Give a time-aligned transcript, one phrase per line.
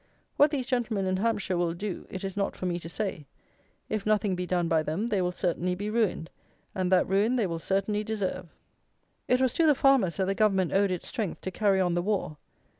[0.35, 3.27] What these gentlemen in Hampshire will do it is not for me to say.
[3.87, 6.31] If nothing be done by them, they will certainly be ruined,
[6.73, 8.47] and that ruin they will certainly deserve.
[9.27, 12.01] It was to the farmers that the Government owed its strength to carry on the
[12.01, 12.37] war.